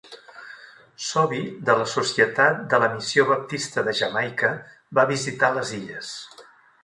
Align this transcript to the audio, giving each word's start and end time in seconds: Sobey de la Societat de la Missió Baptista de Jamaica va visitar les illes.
Sobey 1.07 1.41
de 1.67 1.75
la 1.79 1.83
Societat 1.91 2.63
de 2.71 2.79
la 2.83 2.89
Missió 2.95 3.27
Baptista 3.33 3.83
de 3.89 3.95
Jamaica 4.01 4.53
va 5.01 5.07
visitar 5.15 5.53
les 5.59 5.77
illes. 5.81 6.13